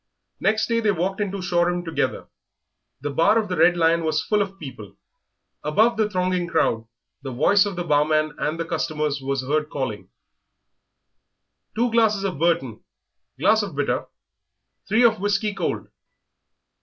[0.39, 2.25] Next day they walked into Shoreham together.
[3.01, 4.95] The bar of the "Red Lion" was full of people.
[5.63, 6.87] Above the thronging crowd
[7.21, 10.09] the voice of the barman and the customers were heard calling,
[11.75, 12.83] "Two glasses of Burton,
[13.37, 14.07] glass of bitter,
[14.89, 15.89] three of whiskey cold."